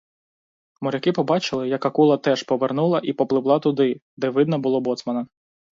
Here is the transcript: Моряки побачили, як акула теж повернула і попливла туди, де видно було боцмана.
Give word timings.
Моряки 0.81 1.11
побачили, 1.11 1.69
як 1.69 1.85
акула 1.85 2.17
теж 2.17 2.43
повернула 2.43 3.01
і 3.03 3.13
попливла 3.13 3.59
туди, 3.59 4.01
де 4.17 4.29
видно 4.29 4.59
було 4.59 4.81
боцмана. 4.81 5.27